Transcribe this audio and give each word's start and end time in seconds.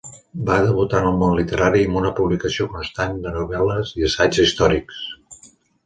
Va 0.45 0.53
debutar 0.67 1.01
en 1.03 1.09
el 1.09 1.19
món 1.23 1.35
literari 1.41 1.85
amb 1.91 2.01
una 2.03 2.13
publicació 2.21 2.69
constant 2.73 3.17
de 3.27 3.37
novel·les 3.39 3.95
i 4.03 4.11
assaigs 4.13 4.45
històrics. 4.47 5.09